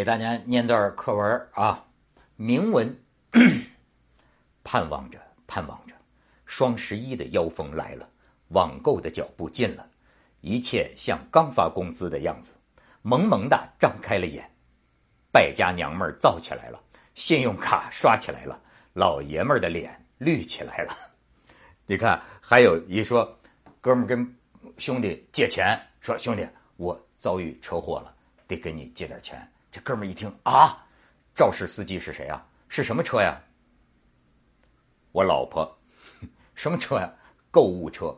[0.00, 1.84] 给大家念段课文啊，
[2.36, 2.98] 铭文。
[4.64, 5.94] 盼望着，盼望着，
[6.46, 8.08] 双十一的妖风来了，
[8.48, 9.86] 网购的脚步近了，
[10.40, 12.50] 一切像刚发工资的样子，
[13.02, 14.50] 萌萌的张开了眼，
[15.30, 16.80] 败家娘们儿造起来了，
[17.14, 18.58] 信用卡刷起来了，
[18.94, 20.96] 老爷们儿的脸绿起来了。
[21.84, 23.38] 你看，还有一说，
[23.82, 24.34] 哥们儿跟
[24.78, 28.14] 兄弟借钱，说兄弟，我遭遇车祸了，
[28.48, 29.46] 得给你借点钱。
[29.70, 30.84] 这哥们一听啊，
[31.34, 32.44] 肇事司机是谁啊？
[32.68, 33.40] 是什么车呀？
[35.12, 35.78] 我老婆，
[36.54, 37.12] 什么车呀？
[37.50, 38.16] 购物车。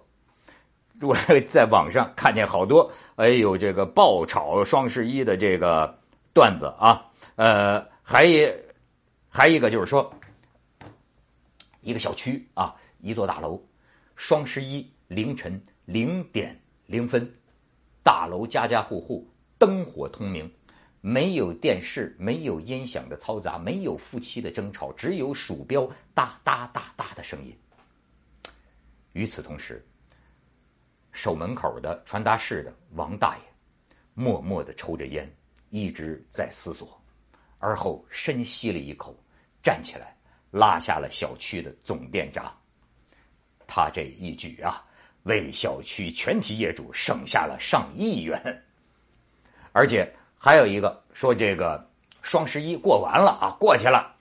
[1.01, 1.17] 我
[1.49, 5.99] 在网上看见好多，哎呦，这个爆炒双十一的这个
[6.33, 7.11] 段子啊。
[7.37, 8.49] 呃，还一
[9.29, 10.13] 还一个就是说，
[11.81, 13.61] 一个小区啊，一座大楼，
[14.17, 17.35] 双十一凌晨零点零分，
[18.03, 20.51] 大楼家家户户灯火通明。
[21.05, 27.53] 没有电视，没有音响的嘈杂，没有夫妻的争吵，只有鼠标哒哒哒哒的声音。
[29.13, 29.85] 与此同时，
[31.11, 33.43] 守门口的传达室的王大爷
[34.15, 35.29] 默默的抽着烟，
[35.71, 36.97] 一直在思索，
[37.59, 39.13] 而后深吸了一口，
[39.61, 40.17] 站起来
[40.53, 42.57] 拉下了小区的总电闸。
[43.67, 44.87] 他这一举啊，
[45.25, 48.41] 为小区全体业主省下了上亿元，
[49.73, 50.09] 而且。
[50.45, 51.89] 还有一个说这个
[52.21, 54.13] 双十一过完了啊，过去了，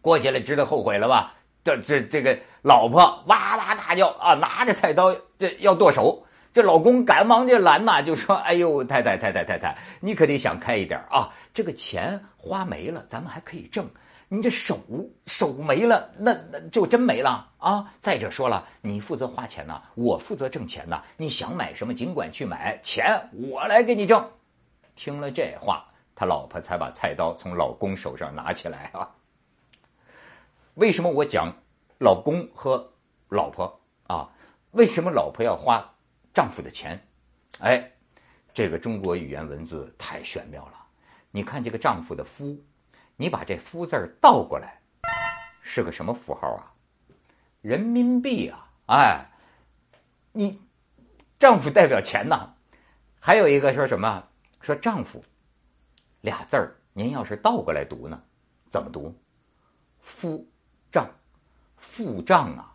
[0.00, 1.32] 过去了，知道后悔了吧？
[1.62, 6.20] 这这这个老婆哇哇大叫啊，拿着菜刀这要剁手，
[6.52, 11.30] 这老公赶忙就拦呐，就说：“哎呦，太太太太太太，你可得想开一点啊！
[11.54, 13.88] 这个钱花没了，咱们还可以挣，
[14.26, 14.76] 你这手
[15.26, 17.86] 手没了，那那就真没了啊！
[18.00, 24.28] 再者说了，你负责花钱呐，我负责挣钱呐，你想买什么尽管去买，钱我来给你挣。”
[24.98, 25.86] 听了这话，
[26.16, 29.08] 他老婆才把菜刀从老公手上拿起来啊。
[30.74, 31.54] 为什么我讲
[31.98, 32.92] 老公和
[33.28, 34.28] 老婆啊？
[34.72, 35.88] 为什么老婆要花
[36.34, 37.00] 丈夫的钱？
[37.60, 37.92] 哎，
[38.52, 40.72] 这个中国语言文字太玄妙了。
[41.30, 42.60] 你看这个丈夫的夫，
[43.14, 44.80] 你把这夫字倒过来，
[45.62, 46.74] 是个什么符号啊？
[47.60, 48.68] 人民币啊！
[48.86, 49.30] 哎，
[50.32, 50.60] 你
[51.38, 52.54] 丈夫代表钱呐。
[53.20, 54.24] 还有一个说什么？
[54.68, 55.24] 说丈夫
[56.20, 58.22] 俩字儿，您要是倒过来读呢，
[58.68, 59.18] 怎么读？
[60.02, 60.46] 夫
[60.92, 61.08] 丈，
[61.78, 62.70] 付账啊，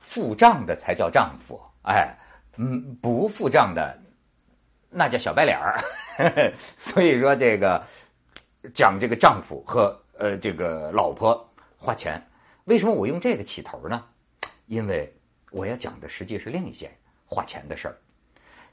[0.00, 1.60] 付账的才叫丈夫。
[1.82, 2.18] 哎，
[2.56, 3.96] 嗯，不付账的
[4.90, 5.80] 那叫小白脸儿。
[6.76, 7.80] 所以说这个
[8.74, 11.48] 讲这个丈夫和呃这个老婆
[11.78, 12.20] 花钱，
[12.64, 14.04] 为什么我用这个起头呢？
[14.66, 15.16] 因为
[15.52, 16.90] 我要讲的实际是另一件
[17.24, 17.96] 花钱的事儿。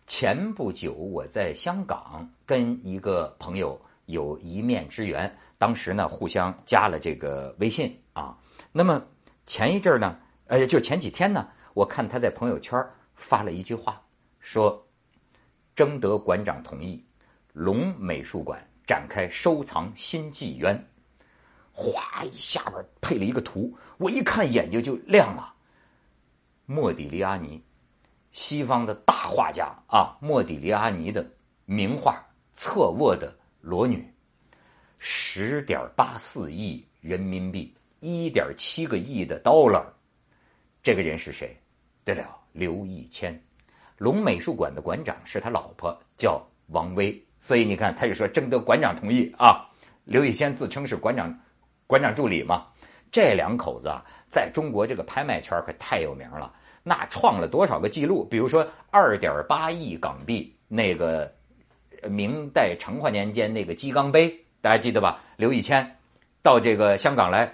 [0.06, 8.38] 前不久，我在香港跟一个朋友有一面之缘，当时呢互相加了这个微信啊。
[8.72, 9.02] 那么
[9.46, 14.02] 前一阵儿呢，呃，就前几天呢，我看他在朋友圈发了一句话，
[14.40, 14.86] 说
[15.74, 17.03] 征得馆长同意，
[17.53, 20.86] 龙美术馆展开收藏新纪元，
[21.72, 25.53] 哗一下边配了一个图，我一看眼睛就亮了，
[26.66, 27.63] 莫迪利亚尼。
[28.33, 31.25] 西方的大画家啊，莫迪利阿尼的
[31.66, 32.13] 名画
[32.59, 33.97] 《侧卧的裸女》，
[34.97, 39.83] 十点八四亿人民币，一点七个亿的 dollar。
[40.81, 41.55] 这个人是谁？
[42.03, 43.39] 对了，刘义谦，
[43.97, 47.23] 龙美术馆的馆长是他老婆，叫王威。
[47.39, 49.69] 所以你看，他就说征得馆长同意啊。
[50.05, 51.33] 刘义谦自称是馆长，
[51.85, 52.65] 馆长助理嘛。
[53.11, 56.51] 这两口子啊，在中国这个拍卖圈可太有名了。
[56.83, 58.25] 那创了多少个记录？
[58.25, 61.31] 比如说二点八亿港币那个
[62.09, 64.29] 明代成化年间那个鸡缸杯，
[64.59, 65.21] 大家记得吧？
[65.38, 65.97] 刘义谦
[66.41, 67.49] 到这个香港来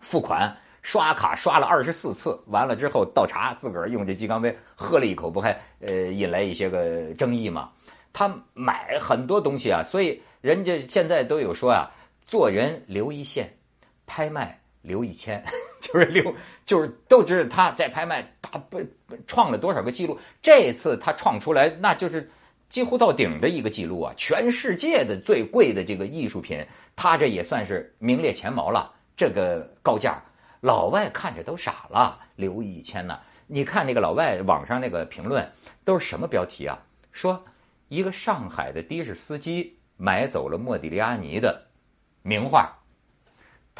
[0.00, 0.52] 付款，
[0.82, 7.70] 刷卡刷了二十四次，完了之后倒茶，自个儿用这鸡缸杯喝了一口，不还呃引来一些个争议吗？
[8.12, 11.88] 他买很多东西啊，所以人家现在都有说啊，
[12.26, 13.48] 做人留一线，
[14.06, 14.60] 拍卖。
[14.88, 15.44] 刘一千
[15.80, 16.34] 就是刘，
[16.66, 18.80] 就是都知道他在拍卖，他不
[19.26, 20.18] 创了多少个记录。
[20.42, 22.28] 这次他创出来，那就是
[22.68, 24.12] 几乎到顶的一个记录啊！
[24.16, 28.92] 全世界的最贵的这个艺术品，他这也算是名列前茅了。
[29.16, 30.22] 这个高价，
[30.60, 32.18] 老外看着都傻了。
[32.36, 33.18] 刘一千呢？
[33.46, 35.46] 你看那个老外网上那个评论
[35.84, 36.78] 都是什么标题啊？
[37.12, 37.42] 说
[37.88, 41.66] 一个上海的的士司机买走了莫迪利亚尼的
[42.22, 42.77] 名画。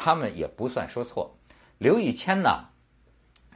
[0.01, 1.37] 他们也不算说错，
[1.77, 2.63] 刘义谦呢，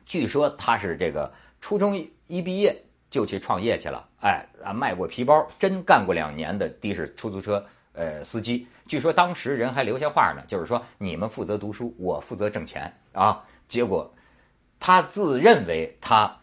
[0.05, 2.75] 据说他是这个初中一毕业
[3.09, 8.67] 就去创业去了，哎啊卖过皮包，真干过两年的的士出租车呃司机。
[8.87, 13.41] 据说当时人还留下话呢，就是说你们负责读书，我负责挣钱啊。
[13.69, 14.13] 结果
[14.81, 16.37] 他自认为他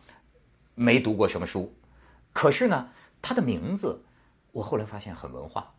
[0.75, 1.71] 没读过什么书，
[2.33, 2.89] 可是呢，
[3.21, 4.03] 他的名字
[4.53, 5.71] 我后来发现很文化。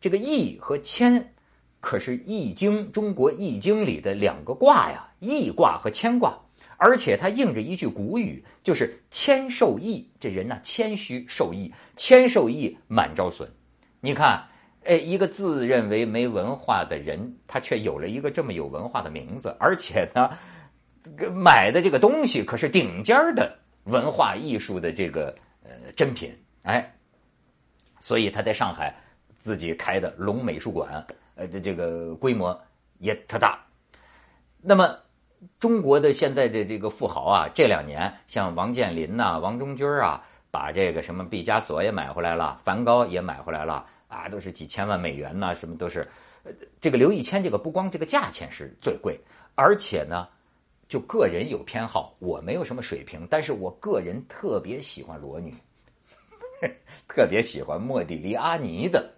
[0.00, 1.34] 这个易和谦，
[1.80, 6.38] 可是易经中国易经里的两个卦呀，易卦和谦卦。
[6.82, 13.46] 而且它应着一句古语，就是“谦受益”，这人呢谦虚受益，谦受益满招损。
[14.00, 14.42] 你看，
[14.84, 20.30] 哎，一个自认为没文化的人，他却有了一个这么有文化的名字，而且呢，
[21.34, 23.54] 买的这个东西可是顶尖的
[23.84, 26.90] 文化艺术的这个呃珍品，哎，
[28.00, 28.94] 所以他在上海
[29.38, 31.06] 自己开的龙美术馆，
[31.40, 32.56] 呃，这个规模
[32.98, 33.64] 也特大。
[34.60, 34.94] 那么。
[35.58, 46.06] 中国的现在的这个富豪啊，这两年像王健林呐、王中军啊，把这个什么毕加索也买回来了，梵高也买回来了啊，都是几千万美元呐，什么都是。
[46.78, 49.18] 这个刘一谦这个不光这个价钱是最贵，
[49.54, 50.28] 而且呢，
[50.90, 55.54] 就个人有偏好，我没有什么水平，但是我个人特别喜欢裸女，
[57.08, 59.10] 特别喜欢莫迪利阿尼的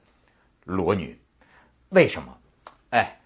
[0.65, 1.19] 裸女，
[1.93, 2.37] 为什么？
[2.91, 3.19] 哎。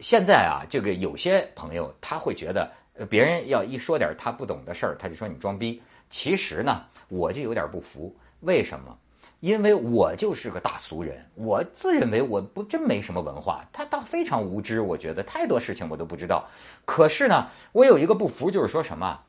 [0.00, 2.70] 现在啊，这个有些朋友他会觉得，
[3.10, 5.82] 别人要一说点他不懂的事儿，他就说你装逼。
[6.08, 8.96] 其实呢，我就有点不服，为什么？
[9.40, 14.80] 因为我就是个大俗人，我自认为我不真没什么文化，他倒非常无知。
[14.80, 16.48] 我觉得太多事情我都不知道。
[16.84, 19.20] 可是呢，我有一个不服，就是说什么？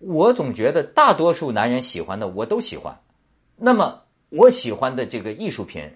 [0.00, 2.94] 我总觉得大多数男人喜欢的我都喜欢，
[3.56, 5.90] 那么我喜欢的这个艺术品。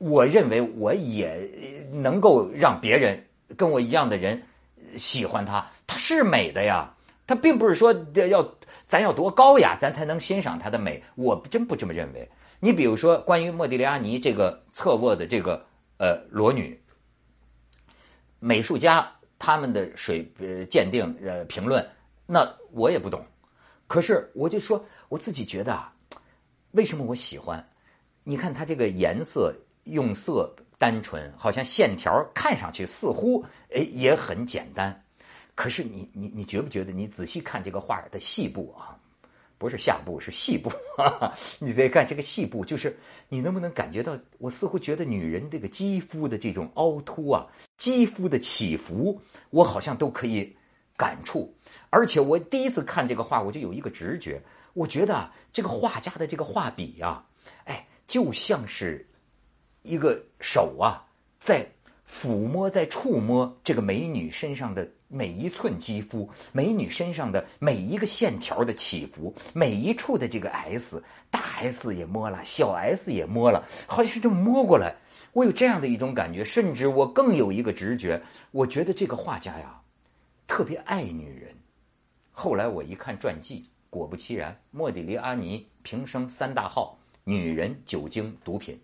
[0.00, 3.22] 我认为我也能够让别人
[3.54, 4.42] 跟我一样的人
[4.96, 6.90] 喜欢它，它是美的呀。
[7.26, 8.56] 它并不是说要
[8.88, 11.02] 咱要多高雅，咱才能欣赏它的美。
[11.16, 12.26] 我真不这么认为。
[12.60, 15.62] 你比如说，关于莫迪利亚尼这个侧卧的这个
[15.98, 16.80] 呃裸女，
[18.38, 19.06] 美术家
[19.38, 21.86] 他们的水呃鉴定呃评论，
[22.24, 23.22] 那我也不懂。
[23.86, 25.92] 可是我就说我自己觉得啊，
[26.70, 27.62] 为什么我喜欢？
[28.24, 29.54] 你看它这个颜色。
[29.84, 35.04] 用色单纯，好像线条看上去似乎诶也很简单，
[35.54, 36.92] 可是你你你觉不觉得？
[36.92, 38.96] 你仔细看这个画的细部啊，
[39.58, 42.96] 不是下部是细部，哈 哈你再看这个细部，就是
[43.28, 44.18] 你能不能感觉到？
[44.38, 47.46] 我似乎觉得女人这个肌肤的这种凹凸啊，
[47.76, 50.56] 肌肤的起伏，我好像都可以
[50.96, 51.54] 感触。
[51.90, 54.40] 而且我第一次看这个画，我就有一个直觉，
[54.72, 57.22] 我觉得这个画家的这个画笔呀，
[57.64, 59.06] 哎，就像是。
[59.82, 61.04] 一个手啊，
[61.40, 61.66] 在
[62.08, 74.94] 抚摸、在触摸这个美女身上的每一寸肌肤，美女身上的每一个线条的起伏，每一处的这个 S，大 S 也摸了，小 S 也摸了，好像是这么摸过来。
[75.32, 79.80] 我有这样的一种感觉，甚至我更有一个直觉，我觉得这个画家呀，
[80.48, 81.54] 特别爱女人。
[82.32, 88.76] 后来我一看传记，果不其然，莫迪利阿尼平生三大号：女人、酒精、毒品。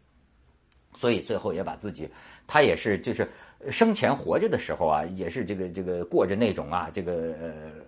[0.96, 2.08] 所以最后也把自己，
[2.46, 3.30] 他也是就是
[3.70, 7.34] 生前活着的时候啊，也是这个这个过着那种啊这个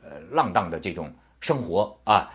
[0.05, 2.31] 呃浪荡的这种生活啊，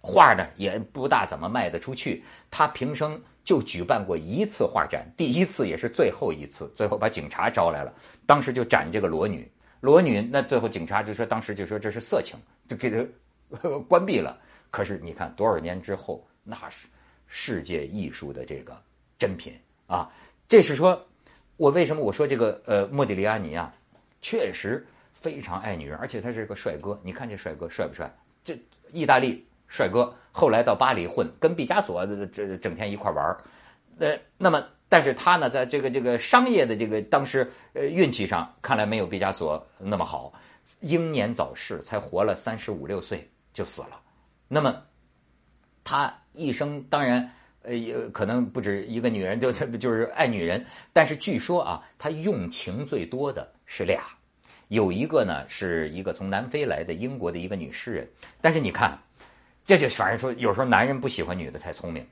[0.00, 2.24] 画呢也不大怎么卖得出去。
[2.50, 7.94] 他平生就举办过一次画展，第一次也是最后一次，最后把警察招来了，
[8.26, 9.50] 当时就展这个裸女，
[9.80, 14.38] 裸女那最后警察就说当时就说这是色情，就给他 关闭了。
[14.70, 16.86] 可是你看多少年之后，那是
[17.26, 18.76] 世界艺术的这个。
[19.20, 19.52] 珍品
[19.86, 20.10] 啊，
[20.48, 21.06] 这是说，
[21.58, 23.70] 我为什么我说这个呃莫迪利安尼啊，
[24.22, 26.98] 确实非常爱女人，而且他是个帅哥。
[27.04, 28.10] 你看这帅哥帅不帅？
[28.42, 28.58] 这
[28.92, 33.36] 意大利帅哥，后来到巴黎混，跟毕加索这整天一块玩。
[33.98, 40.32] 呃，那么但是他呢，在这个这个商业的这个当时呃运气上，看来没有毕加索那么好，
[40.80, 44.00] 英年早逝，才活了三十五六岁就死了。
[44.48, 44.82] 那么
[45.84, 47.30] 他一生当然。
[47.62, 50.64] 呃，也可能不止一个女人，就 就是爱女人。
[50.92, 54.02] 但是据说啊，他用情最多的是俩，
[54.68, 58.08] 有一个呢是一个从南非来的英国的一个女诗人。
[58.40, 58.98] 但是你看，
[59.66, 62.06] 这就反正说，有时候男人不喜欢女的太聪明，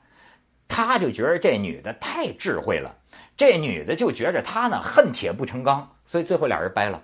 [0.68, 2.94] 他就觉得这女的太智慧了，
[3.36, 7.02] 这女的就觉着他呢恨铁不成钢，所以最后俩人掰了。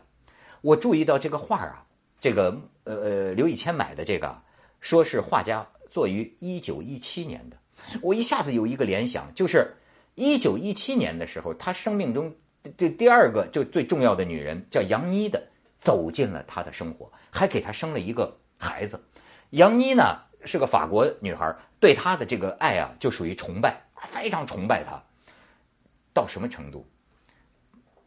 [0.61, 1.85] 我注意到这个画啊，
[2.21, 4.43] 这个呃呃刘以谦买的这个，
[4.81, 7.57] 说是画家作于一九一七年的。
[8.01, 9.75] 我一下子有一个联想，就是
[10.15, 12.35] 一九一七年的时候，他生命中
[12.77, 15.43] 这第二个就最重要的女人叫杨妮的
[15.79, 19.03] 走进了他的生活，还给他生了一个孩子。
[19.51, 25.03] 杨妮呢，是个法国女孩，对他的这个爱啊，就属于崇拜，非常崇拜他。
[26.13, 26.87] 到什么程度？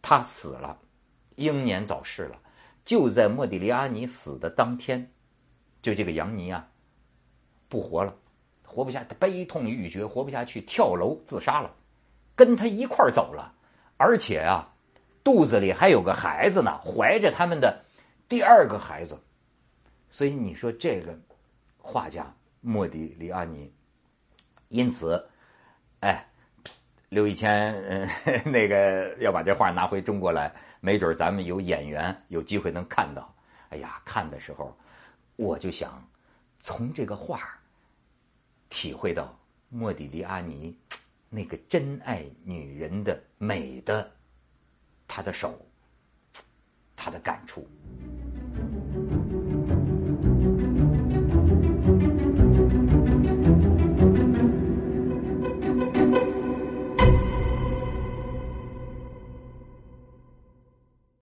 [0.02, 0.78] 他死了，
[1.36, 2.40] 英年早逝了。
[2.86, 5.12] 就在莫迪利阿尼死的当天，
[5.82, 6.66] 就这个杨妮啊，
[7.68, 8.16] 不活了，
[8.68, 11.74] 活不下，悲痛欲绝，活不下去，跳楼自杀了，
[12.36, 13.52] 跟他一块走了，
[13.96, 14.68] 而且啊，
[15.24, 17.82] 肚子里还有个孩子呢，怀着他们的
[18.28, 19.18] 第二个孩子。
[20.12, 21.18] 所以你说这个
[21.78, 22.32] 画家
[22.62, 23.74] 莫迪利阿尼，
[24.68, 25.26] 因此，
[26.02, 26.24] 哎。
[27.10, 28.10] 刘一谦，嗯，
[28.52, 33.34] 那个要把这画拿回中国来，没准咱们有演员有机会能看到。
[33.70, 34.78] 哎呀，看的时候，
[35.38, 36.06] 我就想
[36.60, 37.40] 从这个画
[38.70, 39.38] 体会到
[39.70, 40.78] 莫迪利阿尼
[41.30, 44.10] 那个真爱女人的美的，
[45.08, 45.60] 他的手，
[46.96, 47.68] 他的感触。